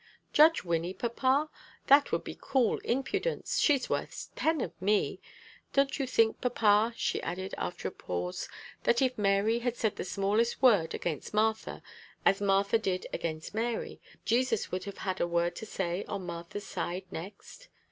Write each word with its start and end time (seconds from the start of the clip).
"Judge 0.33 0.63
Wynnie, 0.63 0.95
papa! 0.97 1.51
That 1.85 2.11
would 2.11 2.23
be 2.23 2.35
cool 2.41 2.79
impudence. 2.79 3.59
She's 3.59 3.87
worth 3.87 4.29
ten 4.35 4.59
of 4.59 4.71
me. 4.81 5.19
Don't 5.73 5.99
you 5.99 6.07
think, 6.07 6.41
papa," 6.41 6.95
she 6.97 7.21
added, 7.21 7.53
after 7.55 7.87
a 7.87 7.91
pause, 7.91 8.49
"that 8.81 9.03
if 9.03 9.15
Mary 9.15 9.59
had 9.59 9.77
said 9.77 9.97
the 9.97 10.03
smallest 10.03 10.59
word 10.59 10.95
against 10.95 11.35
Martha, 11.35 11.83
as 12.25 12.41
Martha 12.41 12.79
did 12.79 13.05
against 13.13 13.53
Mary, 13.53 14.01
Jesus 14.25 14.71
would 14.71 14.85
have 14.85 14.97
had 14.97 15.21
a 15.21 15.27
word 15.27 15.55
to 15.57 15.67
say 15.67 16.03
on 16.05 16.25
Martha's 16.25 16.65
side 16.65 17.03
next?" 17.11 17.67